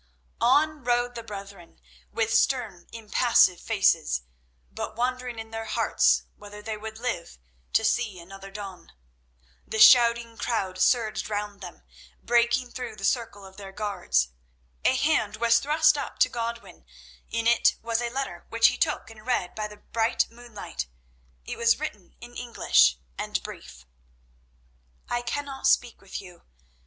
[0.41, 1.79] On rode the brethren,
[2.11, 4.23] with stern, impassive faces,
[4.71, 7.37] but wondering in their hearts whether they would live
[7.73, 8.93] to see another dawn.
[9.67, 11.83] The shouting crowd surged round them,
[12.19, 14.29] breaking through the circle of their guards.
[14.83, 16.83] A hand was thrust up to Godwin;
[17.29, 20.87] in it was a letter, which he took and read by the bright moonlight.
[21.45, 23.85] It was written in English, and brief:
[25.07, 26.41] "I cannot speak with you.